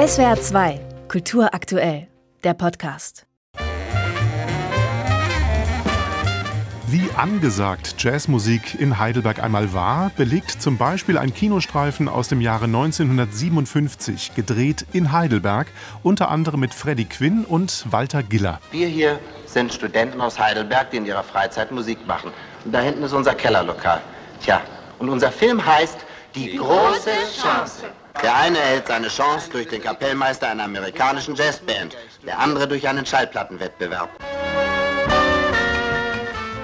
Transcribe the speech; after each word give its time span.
SWR 0.00 0.40
2, 0.40 0.80
Kultur 1.08 1.52
aktuell, 1.52 2.08
der 2.42 2.54
Podcast. 2.54 3.26
Wie 6.86 7.10
angesagt 7.18 7.96
Jazzmusik 7.98 8.80
in 8.80 8.98
Heidelberg 8.98 9.42
einmal 9.42 9.74
war, 9.74 10.10
belegt 10.16 10.62
zum 10.62 10.78
Beispiel 10.78 11.18
ein 11.18 11.34
Kinostreifen 11.34 12.08
aus 12.08 12.28
dem 12.28 12.40
Jahre 12.40 12.64
1957, 12.64 14.34
gedreht 14.34 14.86
in 14.94 15.12
Heidelberg, 15.12 15.66
unter 16.02 16.30
anderem 16.30 16.60
mit 16.60 16.72
Freddie 16.72 17.04
Quinn 17.04 17.44
und 17.44 17.84
Walter 17.90 18.22
Giller. 18.22 18.58
Wir 18.70 18.88
hier 18.88 19.18
sind 19.44 19.70
Studenten 19.70 20.22
aus 20.22 20.38
Heidelberg, 20.38 20.92
die 20.92 20.96
in 20.96 21.04
ihrer 21.04 21.24
Freizeit 21.24 21.72
Musik 21.72 22.06
machen. 22.06 22.30
Und 22.64 22.72
da 22.72 22.80
hinten 22.80 23.02
ist 23.02 23.12
unser 23.12 23.34
Kellerlokal. 23.34 24.00
Tja, 24.42 24.62
und 24.98 25.10
unser 25.10 25.30
Film 25.30 25.62
heißt 25.62 26.06
Die, 26.34 26.56
große 26.56 27.10
Chance. 27.42 27.84
Der 28.22 28.36
eine 28.36 28.58
erhält 28.58 28.86
seine 28.86 29.08
Chance 29.08 29.50
durch 29.50 29.68
den 29.68 29.82
Kapellmeister 29.82 30.48
einer 30.48 30.64
amerikanischen 30.64 31.34
Jazzband, 31.34 31.96
der 32.24 32.38
andere 32.38 32.68
durch 32.68 32.86
einen 32.86 33.04
Schallplattenwettbewerb. 33.04 34.10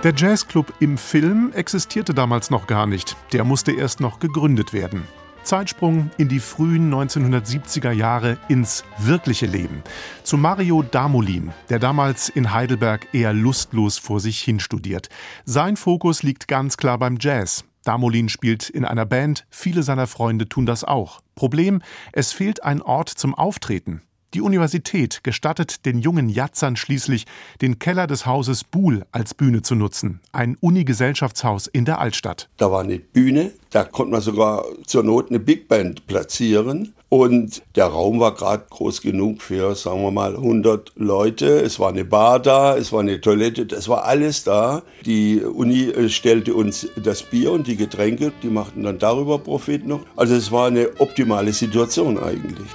Der 0.05 0.15
Jazzclub 0.15 0.73
im 0.79 0.99
Film 0.99 1.53
existierte 1.53 2.15
damals 2.15 2.51
noch 2.51 2.67
gar 2.67 2.87
nicht. 2.87 3.17
Der 3.33 3.43
musste 3.43 3.73
erst 3.73 4.01
noch 4.01 4.21
gegründet 4.21 4.73
werden. 4.73 5.09
Zeitsprung 5.43 6.11
in 6.17 6.29
die 6.29 6.41
frühen 6.41 6.93
1970er 6.93 7.93
Jahre 7.93 8.37
ins 8.49 8.85
wirkliche 8.99 9.47
Leben. 9.47 9.83
Zu 10.23 10.37
Mario 10.37 10.83
Damolin, 10.83 11.53
der 11.71 11.79
damals 11.79 12.29
in 12.29 12.53
Heidelberg 12.53 13.09
eher 13.13 13.33
lustlos 13.33 13.99
vor 13.99 14.21
sich 14.21 14.41
hin 14.41 14.61
studiert. 14.61 15.09
Sein 15.45 15.77
Fokus 15.77 16.23
liegt 16.23 16.47
ganz 16.49 16.77
klar 16.77 16.99
beim 16.99 17.19
Jazz. 17.21 17.65
Damolin 17.87 18.29
spielt 18.29 18.69
in 18.69 18.85
einer 18.85 19.07
Band, 19.07 19.47
viele 19.49 19.83
seiner 19.83 20.07
Freunde 20.07 20.49
tun 20.49 20.67
das 20.67 20.85
auch. 20.85 21.21
Problem, 21.35 21.83
es 22.13 22.33
fehlt 22.33 22.63
ein 22.65 22.83
Ort 22.83 23.09
zum 23.09 23.35
Auftreten. 23.35 24.03
Die 24.37 24.43
Universität 24.43 25.25
gestattet 25.25 25.87
den 25.87 25.99
jungen 25.99 26.29
Jatzern 26.29 26.77
schließlich, 26.77 27.25
den 27.63 27.79
Keller 27.79 28.07
des 28.07 28.27
Hauses 28.27 28.65
Buhl 28.65 29.07
als 29.11 29.33
Bühne 29.33 29.63
zu 29.63 29.75
nutzen, 29.75 30.21
ein 30.31 30.59
Unigesellschaftshaus 30.61 31.69
in 31.69 31.87
der 31.87 32.01
Altstadt. 32.01 32.51
Da 32.59 32.71
war 32.71 32.83
eine 32.83 32.99
Bühne, 32.99 33.53
da 33.71 33.85
konnte 33.85 34.13
man 34.13 34.21
sogar 34.21 34.67
zur 34.85 35.05
Not 35.05 35.31
eine 35.31 35.41
Big 35.41 35.69
Band 35.69 36.07
platzieren. 36.07 36.93
Und 37.09 37.63
der 37.77 37.87
Raum 37.87 38.21
war 38.21 38.35
gerade 38.35 38.67
groß 38.69 39.01
genug 39.01 39.41
für, 39.41 39.75
sagen 39.75 40.03
wir 40.03 40.11
mal, 40.11 40.35
100 40.37 40.93
Leute. 40.97 41.61
Es 41.61 41.81
war 41.81 41.89
eine 41.89 42.05
Bar 42.05 42.39
da, 42.39 42.77
es 42.77 42.93
war 42.93 43.01
eine 43.01 43.23
Toilette, 43.23 43.67
es 43.75 43.89
war 43.89 44.05
alles 44.05 44.45
da. 44.45 44.83
Die 45.07 45.41
Uni 45.41 45.85
äh, 45.85 46.11
stellte 46.11 46.53
uns 46.53 46.89
das 47.03 47.23
Bier 47.23 47.53
und 47.53 47.69
die 47.69 47.77
Getränke, 47.77 48.33
die 48.43 48.49
machten 48.49 48.83
dann 48.83 48.99
darüber 48.99 49.39
Profit 49.39 49.87
noch. 49.87 50.01
Also 50.15 50.35
es 50.35 50.53
war 50.53 50.67
eine 50.67 50.91
optimale 50.99 51.55
Situation 51.55 52.19
eigentlich. 52.19 52.69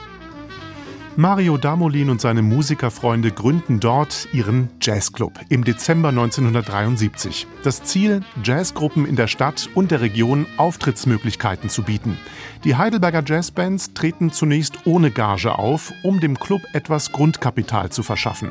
Mario 1.18 1.58
Damolin 1.58 2.10
und 2.10 2.22
seine 2.22 2.42
Musikerfreunde 2.42 3.32
gründen 3.32 3.82
dort 3.82 4.30
ihren 4.32 4.70
Jazzclub 4.80 5.34
im 5.50 5.66
Dezember 5.66 6.08
1973. 6.10 7.48
Das 7.64 7.84
Ziel, 7.84 8.22
Jazzgruppen 8.44 9.06
in 9.06 9.18
der 9.18 9.28
Stadt 9.28 9.70
und 9.76 9.92
der 9.92 10.00
Region 10.00 10.46
Auftrittsmöglichkeiten 10.56 11.70
zu 11.70 11.84
bieten. 11.84 12.18
Die 12.64 12.78
Heidelberger 12.78 13.24
Jazzbands 13.26 13.94
treten 13.94 14.32
zunächst 14.32 14.86
ohne 14.86 15.12
Gage 15.12 15.60
auf, 15.60 15.92
um 16.04 16.22
dem 16.22 16.40
Club 16.40 16.62
etwas 16.72 17.12
Grundkapital 17.12 17.92
zu 17.92 18.04
verschaffen. 18.04 18.50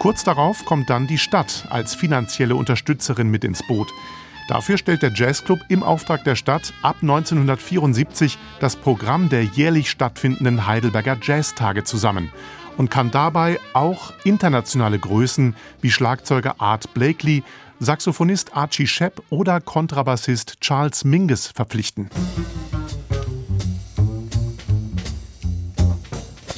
Kurz 0.00 0.24
darauf 0.24 0.64
kommt 0.64 0.90
dann 0.90 1.06
die 1.06 1.18
Stadt 1.18 1.68
als 1.70 1.94
finanzielle 1.94 2.56
Unterstützerin 2.56 3.30
mit 3.30 3.44
ins 3.44 3.64
Boot. 3.68 3.88
Dafür 4.50 4.78
stellt 4.78 5.02
der 5.02 5.12
Jazzclub 5.12 5.60
im 5.68 5.84
Auftrag 5.84 6.24
der 6.24 6.34
Stadt 6.34 6.74
ab 6.82 6.96
1974 7.02 8.36
das 8.58 8.74
Programm 8.74 9.28
der 9.28 9.44
jährlich 9.44 9.88
stattfindenden 9.88 10.66
Heidelberger 10.66 11.16
Jazztage 11.22 11.84
zusammen 11.84 12.32
und 12.76 12.90
kann 12.90 13.12
dabei 13.12 13.60
auch 13.74 14.12
internationale 14.24 14.98
Größen 14.98 15.54
wie 15.82 15.92
Schlagzeuger 15.92 16.56
Art 16.60 16.92
Blakely, 16.94 17.44
Saxophonist 17.78 18.56
Archie 18.56 18.88
Shepp 18.88 19.22
oder 19.30 19.60
Kontrabassist 19.60 20.60
Charles 20.60 21.04
Mingus 21.04 21.46
verpflichten. 21.46 22.10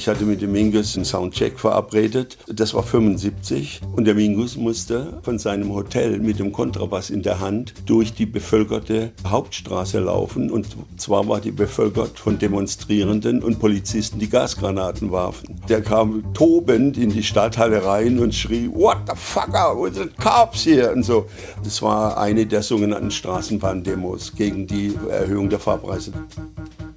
Ich 0.03 0.09
hatte 0.09 0.25
mit 0.25 0.41
dem 0.41 0.51
Mingus 0.51 0.97
einen 0.97 1.05
Soundcheck 1.05 1.57
verabredet. 1.57 2.37
Das 2.47 2.73
war 2.73 2.83
75 2.83 3.79
und 3.95 4.03
der 4.03 4.15
Mingus 4.15 4.57
musste 4.57 5.21
von 5.23 5.39
seinem 5.39 5.73
Hotel 5.73 6.19
mit 6.19 6.39
dem 6.39 6.51
Kontrabass 6.51 7.09
in 7.09 7.21
der 7.21 7.39
Hand 7.39 7.73
durch 7.85 8.13
die 8.13 8.25
bevölkerte 8.25 9.13
Hauptstraße 9.25 10.01
laufen. 10.01 10.51
Und 10.51 10.67
zwar 10.97 11.25
war 11.29 11.39
die 11.39 11.53
bevölkert 11.53 12.19
von 12.19 12.37
Demonstrierenden 12.37 13.41
und 13.41 13.59
Polizisten, 13.59 14.19
die 14.19 14.29
Gasgranaten 14.29 15.09
warfen. 15.13 15.61
Der 15.69 15.81
kam 15.81 16.33
tobend 16.33 16.97
in 16.97 17.09
die 17.09 17.23
Stadthalle 17.23 17.85
rein 17.85 18.19
und 18.19 18.35
schrie, 18.35 18.69
What 18.73 18.97
the 19.07 19.15
fucker, 19.15 19.71
wo 19.77 19.87
sind 19.89 20.17
Cops 20.17 20.63
hier? 20.63 20.91
Und 20.91 21.03
so. 21.03 21.27
Das 21.63 21.81
war 21.81 22.17
eine 22.17 22.45
der 22.45 22.61
sogenannten 22.61 23.09
Straßenbahndemos 23.09 24.35
gegen 24.35 24.67
die 24.67 24.93
Erhöhung 25.09 25.49
der 25.49 25.59
Fahrpreise. 25.59 26.11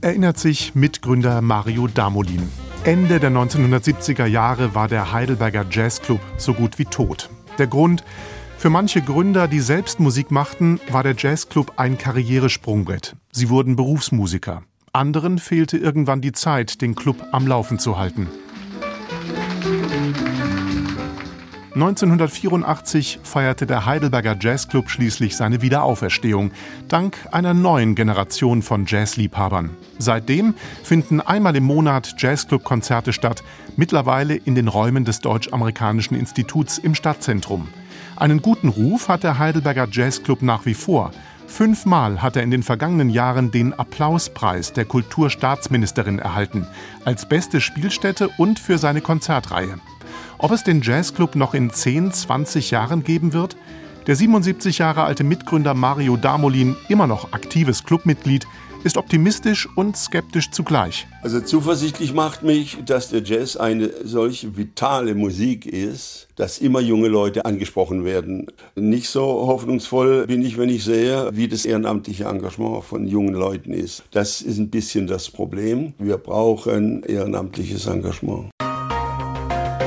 Erinnert 0.01 0.39
sich 0.39 0.75
Mitgründer 0.75 1.41
Mario 1.41 1.87
Damolin. 1.87 2.66
Ende 2.87 3.19
der 3.19 3.33
1970er 3.33 4.27
Jahre 4.27 4.77
war 4.77 4.87
der 4.87 5.11
Heidelberger 5.11 5.67
Jazzclub 5.69 6.21
so 6.37 6.55
gut 6.55 6.79
wie 6.79 6.85
tot. 6.85 7.31
Der 7.59 7.67
Grund? 7.67 8.05
Für 8.59 8.71
manche 8.71 9.03
Gründer, 9.03 9.49
die 9.49 9.59
selbst 9.59 9.99
Musik 9.99 10.31
machten, 10.31 10.79
war 10.89 11.03
der 11.03 11.17
Jazzclub 11.19 11.73
ein 11.79 11.99
Karrieresprungbrett. 11.99 13.17
Sie 13.33 13.49
wurden 13.49 13.75
Berufsmusiker. 13.75 14.63
Anderen 14.93 15.41
fehlte 15.41 15.77
irgendwann 15.77 16.21
die 16.21 16.31
Zeit, 16.31 16.81
den 16.81 16.95
Club 16.95 17.17
am 17.33 17.49
Laufen 17.49 17.81
zu 17.81 17.99
halten. 17.99 18.29
1984 21.77 23.21
feierte 23.23 23.67
der 23.67 23.85
Heidelberger 23.85 24.35
Jazzclub 24.41 24.89
schließlich 24.89 25.37
seine 25.37 25.61
Wiederauferstehung, 25.61 26.53
dank 26.89 27.19
einer 27.33 27.53
neuen 27.53 27.95
Generation 27.95 28.63
von 28.63 28.87
Jazzliebhabern. 28.87 29.69
Seitdem 29.99 30.55
finden 30.83 31.21
einmal 31.21 31.55
im 31.55 31.65
Monat 31.65 32.15
Jazzclub-Konzerte 32.17 33.13
statt, 33.13 33.45
mittlerweile 33.77 34.37
in 34.37 34.55
den 34.55 34.69
Räumen 34.69 35.05
des 35.05 35.19
Deutsch-Amerikanischen 35.19 36.15
Instituts 36.15 36.79
im 36.79 36.95
Stadtzentrum. 36.95 37.69
Einen 38.17 38.41
guten 38.41 38.71
Ruf 38.71 39.11
hat 39.11 39.23
der 39.23 39.39
Heidelberger 39.39 39.87
Jazzclub 39.91 40.41
nach 40.41 40.65
wie 40.65 40.73
vor. 40.73 41.11
Fünfmal 41.47 42.23
hat 42.23 42.37
er 42.37 42.43
in 42.43 42.51
den 42.51 42.63
vergangenen 42.63 43.11
Jahren 43.11 43.51
den 43.51 43.75
Applauspreis 43.75 44.73
der 44.73 44.87
Kulturstaatsministerin 44.87 46.21
erhalten, 46.21 46.67
als 47.05 47.29
beste 47.29 47.61
Spielstätte 47.61 48.31
und 48.39 48.59
für 48.59 48.79
seine 48.79 49.03
Konzertreihe. 49.03 49.79
Ob 50.39 50.51
es 50.51 50.63
den 50.63 50.83
Jazzclub 50.83 51.35
noch 51.35 51.55
in 51.55 51.71
10, 51.71 52.13
20 52.13 52.71
Jahren 52.71 53.03
geben 53.03 53.33
wird? 53.33 53.57
Der 54.07 54.17
77 54.17 54.79
Jahre 54.79 55.05
alte 55.05 55.25
Mitgründer 55.25 55.73
Mario 55.73 56.17
Damolin, 56.19 56.77
immer 56.89 57.07
noch 57.07 57.33
aktives 57.33 57.85
Clubmitglied, 57.85 58.47
ist 58.85 58.99
optimistisch 58.99 59.67
und 59.77 59.97
skeptisch 59.97 60.51
zugleich. 60.51 61.09
Also 61.23 61.41
zuversichtlich 61.41 62.13
macht 62.13 62.43
mich, 62.43 62.77
dass 62.85 63.09
der 63.09 63.23
Jazz 63.25 63.57
eine 63.57 63.91
solch 64.05 64.57
vitale 64.57 65.15
Musik 65.15 65.65
ist, 65.67 66.29
dass 66.37 66.59
immer 66.59 66.81
junge 66.81 67.09
Leute 67.09 67.47
angesprochen 67.47 68.05
werden. 68.05 68.47
Nicht 68.77 69.09
so 69.09 69.25
hoffnungsvoll 69.25 70.27
bin 70.27 70.45
ich, 70.45 70.59
wenn 70.59 70.69
ich 70.69 70.85
sehe, 70.85 71.31
wie 71.33 71.49
das 71.49 71.65
ehrenamtliche 71.65 72.27
Engagement 72.27 72.85
von 72.85 73.09
jungen 73.09 73.35
Leuten 73.35 73.73
ist. 73.73 74.05
Das 74.13 74.43
ist 74.43 74.59
ein 74.59 74.69
bisschen 74.69 75.07
das 75.07 75.31
Problem. 75.31 75.95
Wir 75.99 76.19
brauchen 76.19 77.03
ehrenamtliches 77.05 77.87
Engagement. 77.87 78.51